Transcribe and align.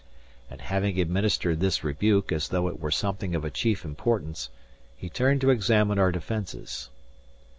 And 0.49 0.61
having 0.61 0.99
administered 0.99 1.59
this 1.59 1.83
rebuke, 1.83 2.31
as 2.31 2.47
though 2.47 2.67
it 2.67 2.79
were 2.79 2.89
something 2.89 3.35
of 3.35 3.45
a 3.45 3.51
chief 3.51 3.85
importance, 3.85 4.49
he 4.95 5.09
turned 5.11 5.41
to 5.41 5.51
examine 5.51 5.99
our 5.99 6.11
defences. 6.11 6.89